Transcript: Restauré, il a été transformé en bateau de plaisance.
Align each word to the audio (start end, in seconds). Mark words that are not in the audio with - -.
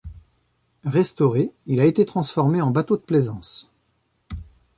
Restauré, 0.85 1.51
il 1.67 1.79
a 1.79 1.85
été 1.85 2.07
transformé 2.07 2.59
en 2.59 2.71
bateau 2.71 2.97
de 2.97 3.03
plaisance. 3.03 3.69